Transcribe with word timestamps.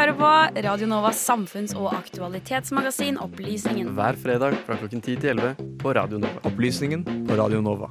hører 0.00 0.16
på 0.16 0.60
Radio 0.64 0.86
Novas 0.88 1.18
samfunns- 1.28 1.74
og 1.76 1.90
aktualitetsmagasin 1.92 3.18
Opplysningen. 3.20 3.90
Hver 3.92 4.16
fredag 4.16 4.54
fra 4.64 4.78
klokken 4.80 5.02
10 5.02 5.16
til 5.20 5.30
11 5.34 5.50
på 5.82 5.92
Radio 5.92 6.16
Nova. 6.18 6.40
Opplysningen 6.48 7.02
på 7.28 7.36
Radio 7.36 7.60
Nova. 7.60 7.90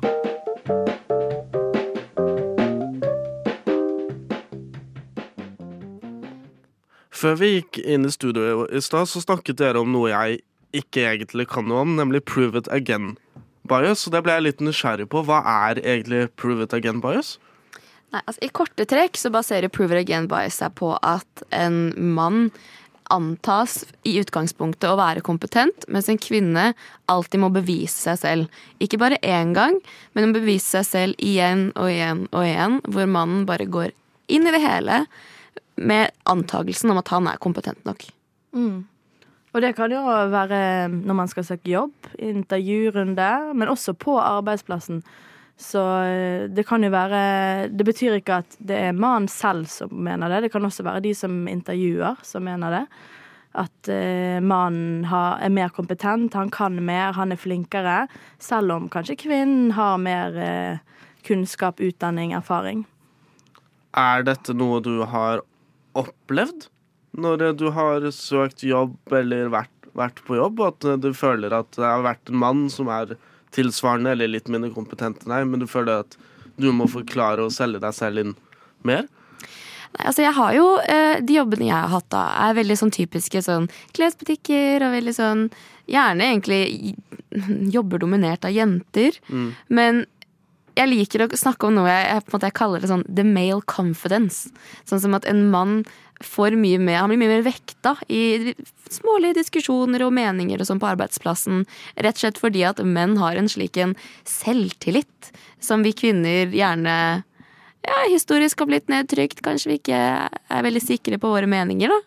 Før 7.14 7.38
vi 7.38 7.52
gikk 7.60 7.78
inn 7.84 8.08
i 8.08 8.14
studio 8.16 8.66
i 8.66 8.82
stad, 8.82 9.06
så 9.06 9.22
snakket 9.22 9.60
dere 9.62 9.84
om 9.84 9.92
noe 9.94 10.10
jeg 10.10 10.42
ikke 10.74 11.06
egentlig 11.12 11.46
kan 11.54 11.70
noe 11.70 11.84
om, 11.86 11.94
nemlig 12.00 12.24
prove 12.26 12.58
it 12.58 12.72
again 12.74 13.20
bias. 13.70 14.08
Og 14.08 14.18
det 14.18 14.24
ble 14.26 14.40
jeg 14.40 14.48
litt 14.48 14.66
nysgjerrig 14.66 15.06
på. 15.14 15.22
Hva 15.30 15.44
er 15.46 15.84
egentlig 15.84 16.32
prove 16.42 16.66
it 16.66 16.74
again 16.74 17.06
bias? 17.06 17.38
Nei, 18.10 18.22
altså 18.26 18.42
I 18.46 18.52
korte 18.54 18.86
trekk 18.90 19.18
så 19.20 19.32
baserer 19.34 19.70
prove 19.70 19.94
it 19.94 20.04
again 20.08 20.28
bias 20.30 20.60
seg 20.62 20.74
på 20.80 20.96
at 21.06 21.44
en 21.54 21.90
mann 22.16 22.48
antas 23.10 23.84
i 24.06 24.16
utgangspunktet 24.22 24.86
å 24.90 24.98
være 25.00 25.24
kompetent, 25.26 25.86
mens 25.90 26.10
en 26.12 26.20
kvinne 26.22 26.72
alltid 27.10 27.42
må 27.42 27.50
bevise 27.54 27.96
seg 27.98 28.20
selv. 28.22 28.60
Ikke 28.82 29.00
bare 29.02 29.18
én 29.26 29.56
gang, 29.58 29.80
men 30.14 30.28
hun 30.28 30.36
bevise 30.36 30.78
seg 30.78 30.86
selv 30.86 31.26
igjen 31.26 31.70
og 31.74 31.90
igjen 31.90 32.28
og 32.30 32.46
igjen, 32.46 32.78
hvor 32.86 33.10
mannen 33.10 33.48
bare 33.50 33.66
går 33.70 33.96
inn 34.30 34.46
i 34.46 34.54
det 34.54 34.62
hele 34.62 35.04
med 35.80 36.14
antagelsen 36.30 36.94
om 36.94 37.02
at 37.02 37.10
han 37.14 37.30
er 37.32 37.42
kompetent 37.42 37.82
nok. 37.88 38.06
Mm. 38.54 38.86
Og 39.50 39.64
det 39.64 39.74
kan 39.78 39.90
jo 39.90 40.04
være 40.06 40.60
når 40.94 41.18
man 41.18 41.32
skal 41.32 41.48
søke 41.48 41.72
jobb, 41.72 42.12
intervjurunde, 42.22 43.30
men 43.58 43.72
også 43.72 43.96
på 43.98 44.20
arbeidsplassen. 44.22 45.02
Så 45.60 45.82
eh, 46.08 46.48
det 46.48 46.64
kan 46.64 46.84
jo 46.84 46.92
være 46.94 47.68
Det 47.68 47.84
betyr 47.88 48.20
ikke 48.20 48.40
at 48.46 48.60
det 48.64 48.78
er 48.80 48.96
mannen 48.96 49.28
selv 49.32 49.68
som 49.72 49.92
mener 49.92 50.32
det. 50.32 50.46
Det 50.48 50.54
kan 50.54 50.66
også 50.66 50.86
være 50.88 51.04
de 51.04 51.12
som 51.18 51.42
intervjuer, 51.52 52.22
som 52.24 52.46
mener 52.48 52.78
det. 52.78 52.86
At 53.60 53.90
uh, 53.90 54.38
mannen 54.46 55.08
er 55.10 55.50
mer 55.50 55.72
kompetent, 55.74 56.36
han 56.38 56.52
kan 56.54 56.76
mer, 56.86 57.16
han 57.18 57.34
er 57.34 57.40
flinkere. 57.42 58.04
Selv 58.38 58.76
om 58.76 58.86
kanskje 58.94 59.18
kvinnen 59.26 59.74
har 59.74 59.98
mer 59.98 60.38
uh, 60.38 61.00
kunnskap, 61.26 61.82
utdanning, 61.82 62.36
erfaring. 62.38 62.86
Er 63.98 64.22
dette 64.24 64.54
noe 64.54 64.84
du 64.86 65.02
har 65.10 65.42
opplevd 65.98 66.70
når 67.18 67.50
du 67.58 67.66
har 67.74 68.06
søkt 68.14 68.62
jobb 68.64 68.96
eller 69.18 69.50
vært, 69.50 69.74
vært 69.98 70.22
på 70.28 70.38
jobb, 70.38 70.62
og 70.62 70.78
at 70.78 71.02
du 71.02 71.10
føler 71.18 71.58
at 71.58 71.74
det 71.74 71.88
har 71.88 72.06
vært 72.06 72.30
en 72.30 72.40
mann 72.46 72.68
som 72.72 72.88
er 72.94 73.18
tilsvarende 73.56 74.14
eller 74.14 74.32
litt 74.32 74.50
mindre 74.52 74.72
kompetent 74.76 75.24
enn 75.24 75.34
deg, 75.34 75.48
men 75.50 75.64
du 75.64 75.68
føler 75.70 76.04
at 76.06 76.20
du 76.60 76.70
må 76.76 76.90
forklare 76.92 77.46
og 77.46 77.56
selge 77.56 77.82
deg 77.82 77.96
selv 77.96 78.24
inn 78.24 78.36
mer? 78.86 79.08
Nei, 79.90 80.06
altså 80.06 80.22
jeg 80.22 80.36
har 80.38 80.54
jo, 80.54 80.66
eh, 80.86 81.18
De 81.26 81.40
jobbene 81.40 81.66
jeg 81.66 81.74
har 81.74 81.90
hatt 81.90 82.10
da, 82.14 82.24
er 82.46 82.58
veldig 82.60 82.78
sånn 82.78 82.94
typiske 82.94 83.42
sånn 83.42 83.70
klesbutikker 83.98 84.86
og 84.86 84.94
veldig 84.94 85.16
sånn 85.18 85.48
Gjerne 85.90 86.28
egentlig 86.28 86.94
jobber 87.74 87.98
dominert 87.98 88.46
av 88.46 88.54
jenter. 88.54 89.16
Mm. 89.34 89.48
Men 89.74 90.04
jeg 90.78 90.90
liker 90.90 91.26
å 91.26 91.30
snakke 91.38 91.68
om 91.68 91.78
noe 91.78 91.90
jeg, 91.90 92.06
jeg, 92.10 92.26
måte, 92.34 92.50
jeg, 92.50 92.58
kaller 92.60 92.84
det 92.84 92.92
sånn 92.92 93.06
the 93.08 93.26
male 93.26 93.64
confidence. 93.70 94.52
Sånn 94.90 95.02
som 95.04 95.18
at 95.18 95.28
en 95.30 95.48
mann 95.54 95.82
får 96.26 96.58
mye 96.60 96.80
mer, 96.84 97.00
han 97.00 97.12
blir 97.12 97.22
mye 97.22 97.38
mer 97.38 97.46
vekta 97.46 97.94
i 98.12 98.54
smålige 98.92 99.38
diskusjoner 99.40 100.04
og 100.04 100.12
meninger 100.18 100.60
og 100.60 100.68
sånn 100.68 100.82
på 100.82 100.90
arbeidsplassen. 100.90 101.64
Rett 101.96 102.20
og 102.20 102.26
slett 102.26 102.42
fordi 102.42 102.66
at 102.68 102.82
menn 102.84 103.16
har 103.22 103.40
en 103.40 103.48
slik 103.52 103.80
en 103.80 103.96
selvtillit 104.28 105.32
som 105.64 105.86
vi 105.86 105.96
kvinner 105.96 106.52
gjerne 106.52 106.96
ja, 107.88 107.98
historisk 108.12 108.60
har 108.60 108.70
blitt 108.70 108.92
nedtrykt. 108.92 109.40
Kanskje 109.46 109.72
vi 109.72 109.80
ikke 109.80 110.02
er 110.28 110.66
veldig 110.66 110.84
sikre 110.84 111.20
på 111.22 111.32
våre 111.32 111.48
meninger, 111.50 111.92
da. 111.92 112.02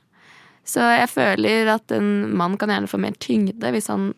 Så 0.69 0.85
jeg 0.85 1.09
føler 1.11 1.73
at 1.73 1.91
en 1.97 2.37
mann 2.39 2.55
kan 2.61 2.71
gjerne 2.71 2.91
få 2.91 3.01
mer 3.03 3.17
tyngde 3.19 3.73
hvis 3.75 3.89
han 3.91 4.13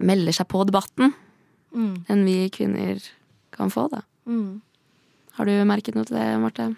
melder 0.00 0.32
seg 0.32 0.48
på 0.48 0.62
debatten, 0.64 1.12
mm. 1.74 1.94
enn 2.10 2.24
vi 2.26 2.38
kvinner 2.54 3.02
kan 3.54 3.70
få, 3.70 3.88
da. 3.92 4.02
Mm. 4.30 4.62
Har 5.34 5.50
du 5.50 5.54
merket 5.66 5.96
noe 5.98 6.06
til 6.08 6.18
det, 6.18 6.28
Marte? 6.42 6.70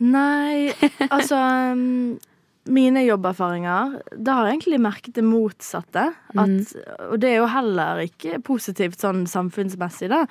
Nei, 0.00 0.72
altså 1.14 1.38
um, 1.74 2.18
Mine 2.70 3.02
jobberfaringer, 3.06 3.94
da 4.20 4.34
har 4.36 4.46
jeg 4.46 4.58
egentlig 4.58 4.80
merket 4.84 5.16
det 5.16 5.24
motsatte. 5.24 6.02
At, 6.36 6.50
mm. 6.50 7.06
Og 7.08 7.16
det 7.22 7.30
er 7.30 7.38
jo 7.40 7.48
heller 7.50 8.02
ikke 8.04 8.36
positivt 8.46 9.00
sånn 9.00 9.24
samfunnsmessig, 9.30 10.10
da. 10.12 10.26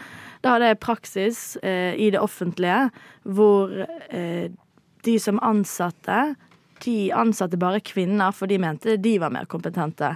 Da 0.46 0.54
hadde 0.54 0.70
jeg 0.70 0.80
praksis 0.84 1.42
eh, 1.66 1.98
i 1.98 2.12
det 2.14 2.22
offentlige 2.22 2.92
hvor 3.26 3.74
eh, 3.82 4.46
de 5.08 5.16
som 5.20 5.42
ansatte, 5.44 6.20
de 6.86 7.10
ansatte 7.18 7.60
bare 7.60 7.82
kvinner, 7.84 8.32
for 8.32 8.48
de 8.48 8.62
mente 8.62 9.00
de 9.02 9.18
var 9.20 9.34
mer 9.34 9.50
kompetente. 9.50 10.14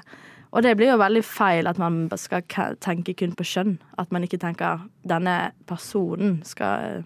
Og 0.53 0.61
det 0.61 0.75
blir 0.77 0.91
jo 0.91 1.01
veldig 1.01 1.23
feil 1.25 1.67
at 1.69 1.79
man 1.81 2.05
skal 2.21 2.45
tenke 2.83 3.15
kun 3.17 3.33
på 3.37 3.45
kjønn. 3.49 3.77
At 3.97 4.13
man 4.13 4.25
ikke 4.25 4.41
tenker 4.41 4.85
denne 5.09 5.53
personen 5.69 6.41
skal, 6.45 7.01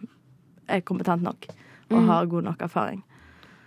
er 0.68 0.84
kompetent 0.84 1.24
nok 1.24 1.48
og 1.88 2.02
mm. 2.02 2.08
har 2.10 2.28
god 2.28 2.50
nok 2.50 2.66
erfaring. 2.68 3.04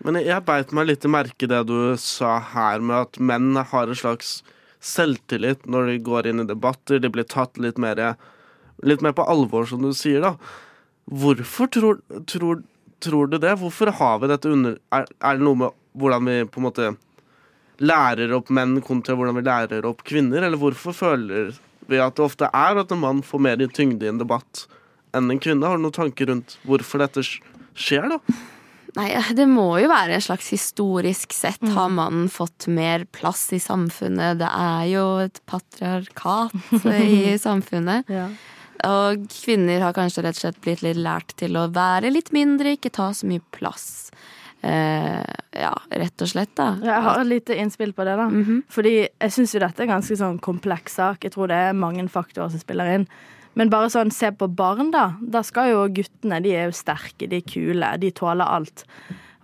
Men 0.05 0.17
jeg 0.21 0.45
beit 0.45 0.73
meg 0.77 0.89
litt 0.89 1.05
i 1.05 1.13
merke 1.13 1.49
det 1.49 1.61
du 1.69 1.97
sa 2.01 2.39
her 2.53 2.81
med 2.85 2.97
at 3.07 3.21
menn 3.21 3.57
har 3.57 3.89
en 3.89 3.97
slags 3.97 4.41
selvtillit 4.81 5.67
når 5.69 5.91
de 5.91 5.99
går 6.05 6.31
inn 6.31 6.45
i 6.45 6.49
debatter. 6.49 7.01
De 7.01 7.11
blir 7.13 7.29
tatt 7.29 7.61
litt 7.61 7.81
mer, 7.81 8.01
litt 8.85 9.05
mer 9.05 9.17
på 9.17 9.27
alvor, 9.29 9.69
som 9.69 9.85
du 9.85 9.93
sier, 9.97 10.25
da. 10.25 10.37
Hvorfor 11.11 11.69
tror, 11.73 12.01
tror, 12.29 12.63
tror 13.03 13.29
du 13.33 13.37
det? 13.41 13.57
Hvorfor 13.61 13.93
har 13.97 14.21
vi 14.23 14.31
dette 14.31 14.53
under 14.53 14.77
er, 14.95 15.09
er, 15.21 15.37
det 15.37 15.45
noe 15.45 15.59
med 15.65 15.77
hvordan 16.01 16.29
vi 16.29 16.37
på 16.49 16.61
en 16.61 16.69
måte 16.69 16.91
lærer 17.81 18.35
opp 18.37 18.51
menn 18.53 18.79
kontra 18.85 19.17
hvordan 19.17 19.39
vi 19.39 19.47
lærer 19.47 19.89
opp 19.89 20.05
kvinner? 20.07 20.45
Eller 20.45 20.61
hvorfor 20.61 20.97
føler 20.97 21.55
vi 21.91 22.01
at 22.01 22.17
det 22.19 22.27
ofte 22.27 22.51
er 22.53 22.81
at 22.83 22.93
en 22.93 23.03
mann 23.03 23.25
får 23.27 23.43
mer 23.47 23.67
tyngde 23.75 24.07
i 24.07 24.13
en 24.13 24.21
debatt 24.21 24.67
enn 25.17 25.31
en 25.33 25.43
kvinne? 25.43 25.67
Har 25.67 25.81
du 25.81 25.87
noen 25.87 25.97
tanker 25.97 26.31
rundt 26.31 26.59
hvorfor 26.69 27.03
dette 27.03 27.25
skjer, 27.25 28.11
da? 28.13 28.21
Nei, 28.97 29.11
det 29.39 29.47
må 29.47 29.69
jo 29.79 29.91
være 29.91 30.17
en 30.17 30.25
slags 30.25 30.49
historisk 30.51 31.35
sett. 31.35 31.61
Mm. 31.63 31.75
Har 31.77 31.93
mannen 31.95 32.31
fått 32.33 32.67
mer 32.67 33.05
plass 33.15 33.45
i 33.55 33.61
samfunnet? 33.63 34.41
Det 34.41 34.49
er 34.51 34.87
jo 34.91 35.05
et 35.23 35.39
patriarkat 35.51 36.57
i 36.91 37.37
samfunnet. 37.49 38.11
ja. 38.11 38.31
Og 38.81 39.27
kvinner 39.29 39.83
har 39.85 39.93
kanskje 39.93 40.23
rett 40.25 40.39
og 40.39 40.41
slett 40.41 40.61
blitt 40.65 40.81
litt 40.81 40.97
lært 40.97 41.35
til 41.37 41.59
å 41.61 41.67
være 41.69 42.09
litt 42.15 42.31
mindre, 42.33 42.79
ikke 42.79 42.93
ta 42.97 43.11
så 43.13 43.29
mye 43.29 43.43
plass. 43.53 44.09
Eh, 44.63 45.35
ja, 45.57 45.73
rett 45.91 46.23
og 46.23 46.29
slett, 46.29 46.53
da. 46.59 46.75
Jeg 46.85 47.05
har 47.07 47.21
et 47.23 47.29
lite 47.31 47.57
innspill 47.57 47.93
på 47.97 48.05
det, 48.05 48.17
da. 48.17 48.29
Mm 48.29 48.45
-hmm. 48.45 48.63
Fordi 48.69 49.09
jeg 49.21 49.33
syns 49.33 49.55
jo 49.55 49.61
dette 49.61 49.81
er 49.83 49.89
en 49.89 50.01
ganske 50.01 50.17
sånn 50.17 50.39
kompleks 50.39 50.95
sak. 50.95 51.25
Jeg 51.25 51.33
tror 51.33 51.49
det 51.49 51.57
er 51.57 51.73
mange 51.73 52.09
faktorer 52.09 52.51
som 52.51 52.61
spiller 52.61 52.95
inn. 52.95 53.07
Men 53.55 53.71
bare 53.71 53.91
sånn, 53.91 54.11
se 54.11 54.31
på 54.31 54.47
barn, 54.55 54.91
da. 54.91 55.15
Da 55.21 55.43
skal 55.43 55.71
jo 55.71 55.89
guttene 55.89 56.43
De 56.43 56.55
er 56.55 56.65
jo 56.65 56.73
sterke, 56.73 57.29
de 57.29 57.37
er 57.37 57.41
kule, 57.41 57.99
de 57.99 58.11
tåler 58.11 58.45
alt. 58.45 58.85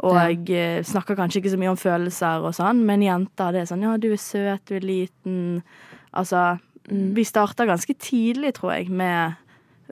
Og 0.05 0.49
ja. 0.49 0.78
Eh, 0.78 0.82
snakker 0.84 1.16
kanskje 1.16 1.41
ikke 1.41 1.50
så 1.50 1.59
mye 1.59 1.72
om 1.72 1.76
følelser 1.81 2.44
og 2.44 2.55
sånn, 2.55 2.84
men 2.84 3.03
jenter, 3.03 3.53
det 3.53 3.60
er 3.60 3.71
sånn 3.71 3.82
Ja, 3.82 3.97
du 3.97 4.12
er 4.12 4.21
søt, 4.21 4.66
du 4.69 4.76
er 4.76 4.81
liten. 4.81 5.62
Altså 6.12 6.59
mm. 6.91 7.15
Vi 7.15 7.25
starter 7.25 7.66
ganske 7.66 7.94
tidlig, 7.94 8.55
tror 8.55 8.72
jeg, 8.72 8.91
med 8.91 9.34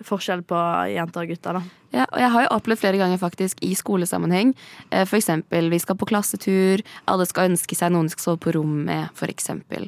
forskjell 0.03 0.43
på 0.49 0.59
jenter 0.91 1.25
og 1.25 1.31
gutter, 1.31 1.59
da. 1.59 1.63
Ja, 1.95 2.05
og 2.09 2.19
jeg 2.19 2.31
har 2.35 2.43
jo 2.43 2.53
opplevd 2.57 2.81
flere 2.83 2.99
ganger 2.99 3.21
faktisk 3.21 3.61
i 3.63 3.71
skolesammenheng. 3.79 4.55
F.eks. 4.91 5.11
for 5.13 5.21
eksempel 5.21 5.71
vi 5.71 5.79
skal 5.79 5.99
på 6.01 6.09
klassetur, 6.11 6.83
alle 7.11 7.27
skal 7.31 7.53
ønske 7.53 7.79
seg 7.79 7.95
noen 7.95 8.09
de 8.09 8.15
skal 8.17 8.33
sove 8.33 8.43
på 8.43 8.55
rom 8.57 8.83
med, 8.89 9.25
eksempel. 9.31 9.87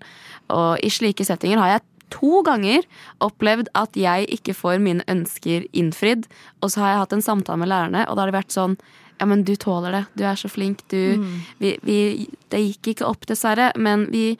Og 0.54 0.78
i 0.86 0.90
slike 0.92 1.26
settinger 1.26 1.58
har 1.62 1.74
jeg 1.74 1.86
to 2.14 2.42
ganger 2.46 2.84
opplevd 3.24 3.72
at 3.74 3.96
jeg 3.98 4.28
ikke 4.36 4.54
får 4.54 4.78
mine 4.82 5.06
ønsker 5.10 5.66
innfridd. 5.76 6.28
Og 6.62 6.70
så 6.72 6.84
har 6.84 6.92
jeg 6.92 7.02
hatt 7.02 7.16
en 7.16 7.26
samtale 7.26 7.60
med 7.62 7.72
lærerne, 7.72 8.06
og 8.06 8.14
da 8.14 8.24
har 8.24 8.32
det 8.32 8.40
vært 8.40 8.56
sånn 8.56 8.78
Ja, 9.16 9.24
men 9.24 9.46
du 9.48 9.54
tåler 9.56 9.94
det. 9.94 10.02
Du 10.12 10.26
er 10.28 10.36
så 10.36 10.48
flink. 10.52 10.82
Du 10.92 11.16
mm. 11.16 11.36
vi, 11.58 11.70
vi, 11.82 12.28
Det 12.52 12.60
gikk 12.60 12.90
ikke 12.92 13.06
opp, 13.08 13.24
dessverre, 13.24 13.70
men 13.80 14.04
vi 14.12 14.36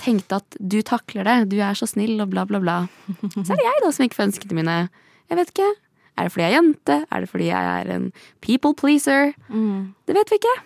tenkte 0.00 0.40
at 0.42 0.58
du 0.58 0.80
takler 0.86 1.26
det. 1.28 1.36
Du 1.52 1.58
er 1.62 1.78
så 1.78 1.88
snill, 1.88 2.18
og 2.22 2.30
bla, 2.32 2.44
bla, 2.48 2.60
bla. 2.62 2.76
Så 3.34 3.46
er 3.46 3.58
det 3.58 3.66
jeg 3.66 3.82
da 3.84 3.90
som 3.94 4.06
ikke 4.06 4.18
får 4.18 4.28
ønskene 4.30 4.58
mine. 4.60 4.76
Jeg 5.30 5.40
vet 5.40 5.52
ikke. 5.54 5.70
Er 6.14 6.26
det 6.26 6.34
fordi 6.34 6.44
jeg 6.44 6.52
er 6.52 6.58
jente? 6.60 7.00
Er 7.10 7.24
det 7.24 7.30
fordi 7.30 7.48
jeg 7.48 7.72
er 7.80 7.90
en 7.96 8.06
people 8.44 8.74
pleaser? 8.78 9.34
Mm. 9.48 9.94
Det 10.06 10.16
vet 10.18 10.30
vi 10.30 10.38
ikke. 10.40 10.56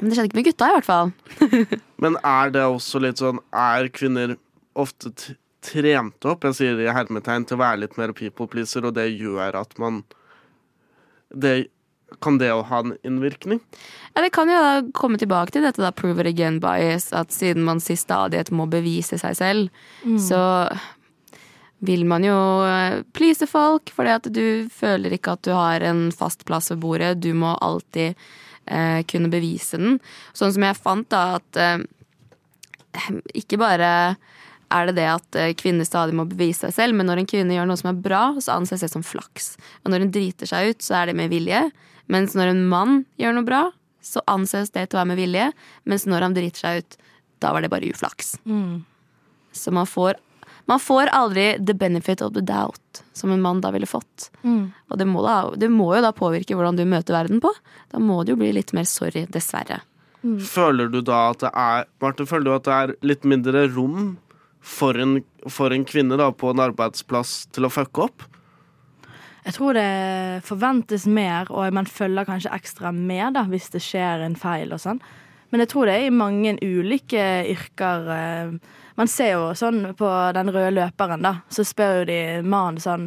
Men 0.00 0.10
det 0.10 0.16
skjedde 0.16 0.30
ikke 0.30 0.40
med 0.40 0.48
gutta, 0.50 0.68
i 0.68 0.76
hvert 0.76 0.88
fall. 0.88 1.12
Men 2.02 2.18
er 2.26 2.52
det 2.52 2.64
også 2.66 3.00
litt 3.00 3.22
sånn 3.22 3.38
Er 3.56 3.88
kvinner 3.94 4.34
ofte 4.76 5.12
trent 5.64 6.26
opp, 6.28 6.44
jeg 6.44 6.58
sier 6.58 6.76
det 6.76 6.84
i 6.86 6.92
hermetegn, 6.94 7.46
til 7.48 7.56
å 7.56 7.62
være 7.62 7.80
litt 7.84 7.96
mer 7.98 8.12
people 8.16 8.46
pleaser, 8.50 8.84
og 8.86 8.94
det 8.98 9.08
gjør 9.14 9.56
at 9.62 9.72
man 9.82 10.02
det, 11.32 11.70
Kan 12.22 12.38
det 12.38 12.48
jo 12.48 12.60
ha 12.62 12.78
en 12.84 12.94
innvirkning? 13.02 13.60
Ja, 14.14 14.22
Det 14.22 14.30
kan 14.32 14.48
jo 14.48 14.58
da 14.62 14.82
komme 14.94 15.18
tilbake 15.18 15.52
til 15.52 15.66
dette 15.66 15.82
da 15.82 15.90
prove 15.90 16.22
it 16.22 16.30
again 16.30 16.60
bias, 16.62 17.12
at 17.12 17.34
siden 17.34 17.64
man 17.66 17.80
til 17.82 17.98
stadighet 17.98 18.52
må 18.54 18.68
bevise 18.70 19.18
seg 19.18 19.34
selv, 19.36 19.80
mm. 20.04 20.18
så 20.22 20.42
vil 21.84 22.06
man 22.08 22.24
jo 22.24 22.36
eh, 22.64 23.02
please 23.12 23.46
folk, 23.50 23.90
fordi 23.92 24.14
at 24.14 24.30
du 24.32 24.46
føler 24.72 25.16
ikke 25.16 25.34
at 25.36 25.44
du 25.44 25.52
har 25.52 25.84
en 25.84 26.08
fast 26.14 26.46
plass 26.48 26.70
ved 26.72 26.80
bordet. 26.80 27.20
Du 27.20 27.34
må 27.36 27.52
alltid 27.60 28.14
eh, 28.64 29.02
kunne 29.10 29.32
bevise 29.32 29.76
den. 29.80 29.98
Sånn 30.32 30.54
som 30.56 30.64
jeg 30.64 30.78
fant, 30.78 31.10
da, 31.12 31.40
at 31.40 31.60
eh, 31.60 33.12
ikke 33.42 33.60
bare 33.60 33.90
er 34.74 34.88
det 34.88 34.96
det 34.98 35.06
at 35.12 35.36
eh, 35.38 35.52
kvinner 35.58 35.86
stadig 35.86 36.14
må 36.16 36.24
bevise 36.28 36.66
seg 36.66 36.74
selv, 36.74 36.96
men 36.98 37.06
når 37.06 37.22
en 37.22 37.28
kvinne 37.30 37.54
gjør 37.54 37.68
noe 37.70 37.78
som 37.80 37.90
er 37.92 38.00
bra, 38.02 38.22
så 38.42 38.56
anses 38.56 38.82
det 38.82 38.90
som 38.92 39.04
flaks. 39.06 39.54
Og 39.84 39.92
når 39.92 40.06
hun 40.06 40.12
driter 40.14 40.50
seg 40.50 40.72
ut, 40.72 40.82
så 40.82 41.00
er 41.00 41.10
det 41.10 41.16
med 41.18 41.30
vilje. 41.32 41.66
Mens 42.12 42.34
når 42.38 42.52
en 42.52 42.64
mann 42.70 43.00
gjør 43.20 43.36
noe 43.38 43.46
bra, 43.46 43.62
så 44.06 44.22
anses 44.30 44.70
det 44.74 44.88
til 44.88 44.98
å 44.98 45.02
være 45.02 45.12
med 45.14 45.20
vilje. 45.22 45.48
Mens 45.90 46.06
når 46.06 46.26
han 46.28 46.36
driter 46.36 46.62
seg 46.62 46.82
ut, 46.84 46.98
da 47.42 47.50
var 47.54 47.62
det 47.66 47.70
bare 47.72 47.88
uflaks. 47.90 48.36
Så 49.56 49.72
man 49.74 49.86
får, 49.88 50.18
man 50.70 50.80
får 50.82 51.10
aldri 51.14 51.46
the 51.66 51.74
benefit 51.74 52.22
of 52.22 52.34
the 52.34 52.42
doubt, 52.44 53.02
som 53.16 53.30
en 53.34 53.42
mann 53.42 53.60
da 53.64 53.70
ville 53.74 53.86
fått. 53.90 54.30
Og 54.90 54.98
det 55.00 55.06
må, 55.10 55.22
da, 55.26 55.50
det 55.58 55.68
må 55.72 55.90
jo 55.96 56.02
da 56.04 56.12
påvirke 56.16 56.54
hvordan 56.58 56.78
du 56.78 56.84
møter 56.88 57.16
verden 57.16 57.42
på. 57.42 57.50
Da 57.92 57.98
må 58.02 58.22
det 58.24 58.34
jo 58.34 58.40
bli 58.42 58.52
litt 58.56 58.72
mer 58.76 58.86
sorry, 58.88 59.26
dessverre. 59.30 59.82
Føler 60.42 60.88
du 60.90 61.00
da 61.06 61.28
at 61.30 61.42
det 61.44 61.50
er 61.54 61.84
Martin, 62.02 62.26
føler 62.26 62.44
du 62.48 62.54
at 62.56 62.64
det 62.66 62.76
er 62.76 62.94
litt 63.06 63.26
mindre 63.28 63.66
rom 63.74 64.16
for 64.66 64.98
en, 64.98 65.20
for 65.48 65.74
en 65.74 65.84
kvinne 65.86 66.18
da 66.18 66.32
på 66.34 66.50
en 66.50 66.64
arbeidsplass 66.64 67.44
til 67.54 67.68
å 67.68 67.72
fucke 67.72 68.08
opp? 68.08 68.24
Jeg 69.46 69.54
tror 69.54 69.76
det 69.78 70.42
forventes 70.46 71.04
mer, 71.06 71.46
og 71.54 71.70
man 71.74 71.86
følger 71.86 72.26
kanskje 72.26 72.54
ekstra 72.56 72.90
med 72.90 73.36
da, 73.36 73.44
hvis 73.46 73.70
det 73.70 73.82
skjer 73.84 74.24
en 74.26 74.34
feil 74.38 74.74
og 74.74 74.82
sånn. 74.82 74.98
Men 75.52 75.62
jeg 75.62 75.70
tror 75.70 75.86
det 75.86 75.94
er 75.94 76.08
i 76.08 76.14
mange 76.14 76.56
ulike 76.58 77.22
yrker. 77.52 78.08
eh, 78.10 78.56
Man 78.98 79.06
ser 79.12 79.36
jo 79.36 79.52
sånn 79.54 79.94
på 79.94 80.08
den 80.34 80.50
røde 80.50 80.72
løperen, 80.74 81.22
da, 81.22 81.36
så 81.48 81.62
spør 81.62 82.00
jo 82.00 82.08
de 82.10 82.18
mannen 82.42 82.82
sånn 82.82 83.06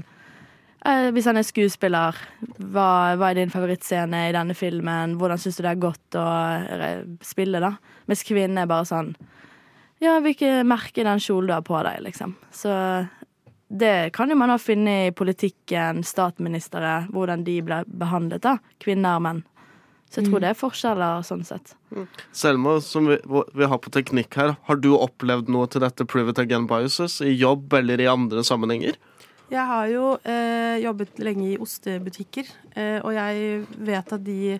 eh, 0.85 1.09
Hvis 1.11 1.27
han 1.27 1.37
er 1.41 1.43
skuespiller, 1.43 2.15
hva, 2.55 3.17
hva 3.19 3.31
er 3.33 3.41
din 3.41 3.51
favorittscene 3.51 4.29
i 4.29 4.35
denne 4.37 4.55
filmen? 4.55 5.17
Hvordan 5.19 5.41
syns 5.43 5.59
du 5.59 5.65
det 5.65 5.73
er 5.73 5.83
godt 5.83 6.19
å 6.21 6.27
eh, 6.79 7.03
spille, 7.19 7.59
da? 7.59 7.73
Mens 8.07 8.23
kvinnen 8.23 8.63
er 8.63 8.71
bare 8.71 8.87
sånn 8.87 9.11
Ja, 9.99 10.17
hvilke 10.23 10.61
merker 10.67 11.07
den 11.07 11.19
kjolen 11.19 11.49
du 11.49 11.55
har 11.57 11.63
på 11.67 11.79
deg, 11.83 11.99
liksom. 12.05 12.35
Så 12.55 12.71
det 13.69 14.11
kan 14.15 14.31
jo 14.31 14.37
man 14.39 14.49
ha 14.49 14.57
funnet 14.57 15.09
i 15.09 15.15
politikken, 15.15 16.03
statsministre, 16.07 17.05
hvordan 17.13 17.43
de 17.45 17.59
ble 17.65 17.83
behandlet, 17.85 18.41
da. 18.45 18.57
Kvinner 18.81 19.19
og 19.19 19.25
menn. 19.27 19.41
Så 20.09 20.23
jeg 20.23 20.31
tror 20.31 20.41
det 20.41 20.49
er 20.49 20.57
forskjeller 20.57 21.21
sånn 21.25 21.43
sett. 21.45 21.75
Selma, 22.33 22.79
som 22.81 23.05
vi, 23.11 23.19
vi 23.53 23.67
har 23.69 23.77
på 23.77 23.91
teknikk 23.93 24.39
her, 24.39 24.55
har 24.65 24.79
du 24.81 24.89
opplevd 24.95 25.51
noe 25.53 25.69
til 25.69 25.83
dette 25.85 26.07
private 26.09 26.47
again 26.47 26.65
biases 26.69 27.19
i 27.21 27.35
jobb 27.35 27.75
eller 27.77 28.01
i 28.01 28.09
andre 28.09 28.41
sammenhenger? 28.47 28.97
Jeg 29.49 29.65
har 29.65 29.85
jo 29.89 30.15
eh, 30.29 30.81
jobbet 30.81 31.21
lenge 31.21 31.45
i 31.51 31.59
ostebutikker, 31.61 32.49
eh, 32.73 32.97
og 33.03 33.13
jeg 33.13 33.61
vet 33.85 34.17
at 34.17 34.25
de 34.25 34.57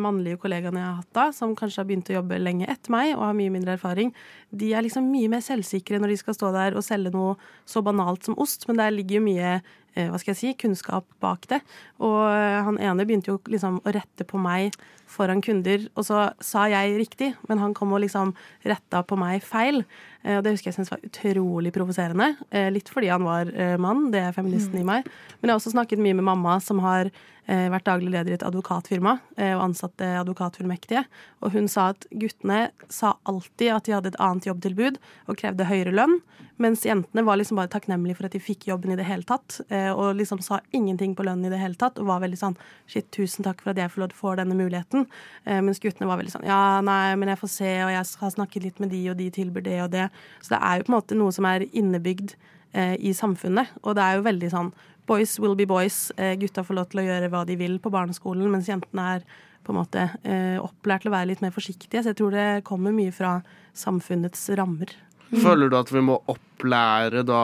mannlige 0.00 0.38
kollegaene 0.42 0.80
jeg 0.80 0.88
har 0.88 1.00
hatt 1.02 1.12
da, 1.18 1.24
som 1.36 1.54
kanskje 1.58 1.82
har 1.82 1.88
begynt 1.88 2.10
å 2.12 2.16
jobbe 2.18 2.38
lenge 2.40 2.68
etter 2.72 2.90
meg 2.94 3.14
og 3.16 3.24
har 3.28 3.36
mye 3.38 3.52
mindre 3.54 3.76
erfaring, 3.76 4.12
de 4.50 4.72
er 4.74 4.82
liksom 4.86 5.08
mye 5.12 5.28
mer 5.28 5.44
selvsikre 5.44 6.00
når 6.00 6.14
de 6.14 6.20
skal 6.22 6.34
stå 6.38 6.52
der 6.54 6.76
og 6.78 6.84
selge 6.86 7.12
noe 7.14 7.34
så 7.68 7.82
banalt 7.84 8.24
som 8.24 8.38
ost, 8.40 8.66
men 8.68 8.80
der 8.80 8.94
ligger 8.94 9.18
jo 9.20 9.26
mye 9.26 9.50
eh, 9.96 10.08
hva 10.10 10.18
skal 10.20 10.32
jeg 10.34 10.40
si, 10.42 10.54
kunnskap 10.60 11.04
bak 11.20 11.46
det. 11.52 11.60
Og 12.00 12.20
eh, 12.30 12.60
han 12.66 12.78
ene 12.78 13.04
begynte 13.08 13.32
jo 13.32 13.38
liksom 13.52 13.80
å 13.84 13.92
rette 13.96 14.24
på 14.28 14.40
meg 14.40 14.74
foran 15.06 15.40
kunder, 15.44 15.84
og 15.94 16.02
så 16.08 16.24
sa 16.42 16.64
jeg 16.68 16.96
riktig, 16.98 17.28
men 17.48 17.60
han 17.62 17.74
kom 17.76 17.92
og 17.94 18.02
liksom 18.02 18.32
retta 18.66 19.04
på 19.06 19.16
meg 19.20 19.44
feil. 19.46 19.84
Eh, 20.24 20.36
Og 20.38 20.42
det 20.44 20.56
husker 20.56 20.72
jeg 20.72 20.78
syntes 20.80 20.90
var 20.96 21.04
utrolig 21.06 21.72
provoserende. 21.76 22.32
eh, 22.50 22.68
Litt 22.74 22.90
fordi 22.92 23.12
han 23.12 23.24
var 23.24 23.52
eh, 23.54 23.76
mann, 23.78 24.10
det 24.12 24.24
er 24.24 24.34
feministen 24.36 24.80
i 24.80 24.84
meg. 24.88 25.06
Men 25.40 25.48
jeg 25.48 25.54
har 25.54 25.60
også 25.62 25.74
snakket 25.76 26.02
mye 26.02 26.16
med 26.18 26.26
mamma, 26.26 26.58
som 26.60 26.82
har 26.84 27.06
eh, 27.46 27.68
vært 27.70 27.86
daglig 27.86 28.10
leder 28.10 28.34
i 28.34 28.38
et 28.40 28.46
advokatfirma 28.46 29.18
eh, 29.38 29.54
og 29.54 29.62
ansatte 29.66 30.06
advokatfullmektige. 30.22 31.04
Og 31.42 31.52
hun 31.56 31.68
sa 31.68 31.90
at 31.92 32.06
guttene 32.10 32.70
sa 32.88 33.16
alltid 33.28 33.74
at 33.74 33.86
de 33.88 33.94
hadde 33.96 34.12
et 34.14 34.20
annet 34.22 34.48
jobbtilbud 34.48 34.98
og 35.28 35.38
krevde 35.40 35.68
høyere 35.68 35.94
lønn. 35.94 36.18
Mens 36.62 36.86
jentene 36.88 37.20
var 37.26 37.36
liksom 37.36 37.58
bare 37.60 37.68
takknemlige 37.68 38.16
for 38.16 38.28
at 38.30 38.32
de 38.32 38.40
fikk 38.40 38.64
jobben 38.70 38.94
i 38.94 38.96
det 38.96 39.04
hele 39.04 39.26
tatt. 39.28 39.60
eh, 39.68 39.90
Og 39.92 40.16
liksom 40.16 40.40
sa 40.40 40.60
ingenting 40.72 41.14
på 41.14 41.26
lønnen 41.26 41.44
i 41.44 41.52
det 41.52 41.60
hele 41.60 41.76
tatt. 41.76 41.98
Og 42.00 42.06
var 42.08 42.22
veldig 42.24 42.38
sånn 42.40 42.56
Shit, 42.88 43.10
tusen 43.12 43.44
takk 43.44 43.60
for 43.60 43.74
at 43.74 43.76
jeg 43.76 43.90
får 43.92 44.00
lov 44.00 44.08
til 44.08 44.16
å 44.16 44.22
få 44.22 44.36
denne 44.40 44.56
muligheten. 44.56 45.06
Eh, 45.44 45.60
Mens 45.60 45.78
guttene 45.82 46.08
var 46.08 46.16
veldig 46.16 46.32
sånn 46.32 46.46
Ja, 46.48 46.80
nei, 46.80 47.14
men 47.16 47.28
jeg 47.28 47.38
får 47.42 47.52
se, 47.52 47.70
og 47.84 47.90
jeg 47.92 48.04
har 48.22 48.30
snakket 48.30 48.64
litt 48.64 48.80
med 48.80 48.90
de, 48.90 49.02
og 49.10 49.16
de 49.18 49.30
tilbyr 49.30 49.62
det 49.68 49.82
og 49.82 49.90
det. 49.90 50.08
Så 50.40 50.54
det 50.56 50.62
er 50.62 50.78
jo 50.78 50.84
på 50.84 50.92
en 50.94 51.00
måte 51.00 51.18
noe 51.18 51.32
som 51.32 51.44
er 51.44 51.66
innebygd 51.68 52.36
eh, 52.72 52.96
i 53.04 53.12
samfunnet. 53.12 53.76
Og 53.84 53.94
det 53.96 54.02
er 54.02 54.16
jo 54.16 54.22
veldig 54.30 54.50
sånn 54.56 54.72
Boys 55.06 55.38
will 55.38 55.54
be 55.54 55.66
boys. 55.70 56.10
Gutta 56.18 56.64
får 56.66 56.74
lov 56.74 56.88
til 56.90 56.98
å 56.98 57.04
gjøre 57.06 57.28
hva 57.30 57.44
de 57.46 57.54
vil 57.54 57.76
på 57.78 57.92
barneskolen, 57.94 58.48
mens 58.50 58.66
jentene 58.66 59.04
er 59.14 59.26
på 59.66 59.74
en 59.74 59.80
måte 59.80 60.04
eh, 60.22 60.58
opplært 60.62 61.04
til 61.04 61.10
å 61.10 61.16
være 61.16 61.32
litt 61.32 61.42
mer 61.42 61.54
forsiktige. 61.54 62.02
Så 62.02 62.12
jeg 62.12 62.20
tror 62.20 62.36
det 62.36 62.46
kommer 62.68 62.94
mye 62.94 63.14
fra 63.14 63.40
samfunnets 63.76 64.46
rammer. 64.58 64.92
Føler 65.34 65.72
du 65.72 65.76
at 65.78 65.90
vi 65.90 66.04
må 66.06 66.20
opplære 66.30 67.24
da 67.26 67.42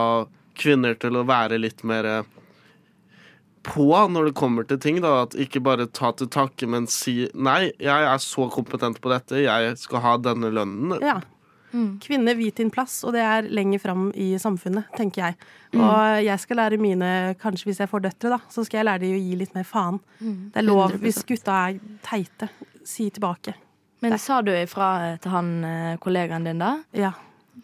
kvinner 0.59 0.95
til 1.01 1.19
å 1.19 1.27
være 1.27 1.59
litt 1.59 1.83
mer 1.89 2.09
eh, 2.09 2.31
på 3.67 3.89
når 4.11 4.31
det 4.31 4.37
kommer 4.39 4.67
til 4.69 4.79
ting? 4.83 5.01
da 5.03 5.23
At 5.25 5.37
ikke 5.39 5.63
bare 5.65 5.89
ta 5.91 6.13
til 6.17 6.31
takke, 6.33 6.69
men 6.71 6.87
si 6.91 7.27
nei, 7.35 7.73
jeg 7.83 8.09
er 8.09 8.23
så 8.23 8.49
kompetent 8.53 9.03
på 9.03 9.13
dette, 9.13 9.43
jeg 9.43 9.77
skal 9.83 10.05
ha 10.07 10.17
denne 10.23 10.53
lønnen. 10.55 10.99
Ja. 11.03 11.21
Kvinner, 12.05 12.35
vit 12.37 12.57
din 12.61 12.71
plass, 12.71 12.99
og 13.09 13.15
det 13.17 13.23
er 13.25 13.47
lenger 13.49 13.81
fram 13.81 14.11
i 14.15 14.35
samfunnet, 14.39 14.91
tenker 14.97 15.23
jeg. 15.25 15.37
Og 15.75 16.21
jeg 16.27 16.39
skal 16.43 16.57
lære 16.61 16.79
mine, 16.81 17.09
kanskje 17.41 17.71
hvis 17.71 17.81
jeg 17.81 17.89
får 17.89 18.03
døtre, 18.05 18.31
da, 18.35 18.39
så 18.53 18.65
skal 18.67 18.83
jeg 18.83 18.89
lære 18.91 19.01
de 19.07 19.13
å 19.17 19.21
gi 19.23 19.37
litt 19.41 19.55
mer 19.57 19.65
faen. 19.65 19.99
Det 20.21 20.61
er 20.61 20.67
lov 20.69 20.91
100%. 20.93 21.01
hvis 21.07 21.23
gutta 21.33 21.59
er 21.71 21.79
teite. 22.05 22.51
Si 22.85 23.09
tilbake. 23.11 23.55
Men 24.03 24.19
sa 24.19 24.41
du 24.43 24.51
ifra 24.53 25.17
til 25.23 25.31
han 25.31 25.51
eh, 25.65 25.97
kollegaen 26.03 26.45
din 26.45 26.59
da? 26.59 26.73
Ja. 26.93 27.13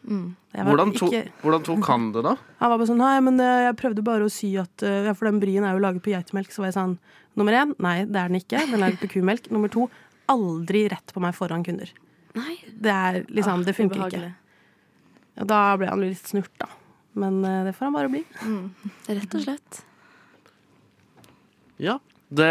Mm. 0.06 0.36
Hvordan, 0.54 0.92
to, 0.96 1.06
ikke- 1.10 1.32
hvordan 1.42 1.62
tok 1.66 1.86
han 1.88 2.12
det, 2.12 2.22
da? 2.24 2.34
Han 2.60 2.70
var 2.70 2.78
bare 2.78 2.88
sånn 2.88 2.98
Nei, 3.00 3.20
men 3.24 3.38
eh, 3.40 3.62
jeg 3.66 3.76
prøvde 3.80 4.02
bare 4.04 4.24
å 4.26 4.30
si 4.32 4.50
at 4.60 4.82
eh, 4.84 5.04
Ja, 5.06 5.12
for 5.16 5.28
den 5.28 5.38
bryen 5.42 5.64
er 5.64 5.74
jo 5.76 5.82
laget 5.84 6.02
på 6.04 6.12
geitemelk. 6.12 6.50
Så 6.54 6.62
var 6.62 6.70
jeg 6.70 6.76
sånn 6.78 6.98
Nummer 7.38 7.52
én, 7.54 7.72
nei, 7.78 8.04
det 8.04 8.16
er 8.18 8.28
den 8.32 8.40
ikke. 8.40 8.58
Den 8.66 8.74
er 8.78 8.84
laget 8.86 9.00
på 9.04 9.10
kumelk. 9.18 9.50
Nummer 9.54 9.68
to, 9.70 9.88
aldri 10.28 10.86
rett 10.90 11.12
på 11.14 11.20
meg 11.22 11.34
foran 11.36 11.62
kunder. 11.66 11.90
Nei. 12.36 12.58
Det 12.68 12.92
er 12.92 13.22
liksom 13.28 13.64
Det 13.66 13.74
funker 13.76 14.02
Ubehagelig. 14.02 14.32
ikke. 14.32 15.42
Og 15.42 15.48
da 15.48 15.60
ble 15.78 15.88
han 15.88 16.02
litt 16.02 16.28
snurt, 16.28 16.52
da. 16.60 16.68
Men 17.18 17.40
uh, 17.44 17.64
det 17.66 17.74
får 17.76 17.88
han 17.88 17.96
bare 17.96 18.10
bli. 18.12 18.24
Rett 19.08 19.34
og 19.38 19.44
slett. 19.46 19.82
Ja. 21.78 21.98
Det, 22.28 22.50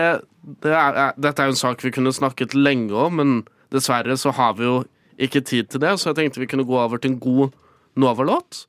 det 0.63 0.74
er, 0.74 0.96
er, 0.98 1.18
dette 1.22 1.44
er 1.44 1.52
jo 1.52 1.54
en 1.54 1.60
sak 1.60 1.84
vi 1.86 1.92
kunne 1.94 2.13
snakket 2.16 2.56
lenge 2.58 2.96
om, 2.98 3.20
men 3.20 3.34
dessverre 3.74 4.16
så 4.18 4.32
har 4.34 4.56
vi 4.58 4.66
jo 4.66 4.78
ikke 5.22 5.44
tid 5.46 5.70
til 5.70 5.84
det, 5.84 5.92
så 6.00 6.10
jeg 6.12 6.18
tenkte 6.22 6.42
vi 6.42 6.50
kunne 6.50 6.66
gå 6.66 6.78
over 6.80 7.02
til 7.02 7.13
en 7.13 7.20
god 7.22 7.54
Nova-låt. 7.98 8.66